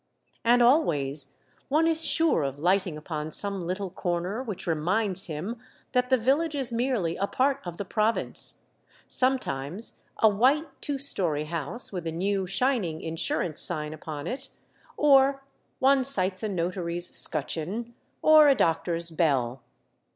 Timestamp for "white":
10.27-10.65